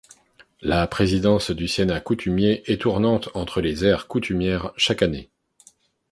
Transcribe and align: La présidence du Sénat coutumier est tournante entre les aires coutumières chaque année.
La 0.63 0.87
présidence 0.87 1.51
du 1.51 1.67
Sénat 1.67 1.99
coutumier 1.99 2.63
est 2.65 2.81
tournante 2.81 3.29
entre 3.35 3.61
les 3.61 3.85
aires 3.85 4.07
coutumières 4.07 4.71
chaque 4.75 5.03
année. 5.03 5.29